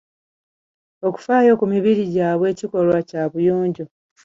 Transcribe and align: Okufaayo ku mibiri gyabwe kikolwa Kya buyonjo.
Okufaayo 1.07 1.51
ku 1.59 1.65
mibiri 1.73 2.01
gyabwe 2.13 2.47
kikolwa 2.59 2.99
Kya 3.09 3.23
buyonjo. 3.31 3.83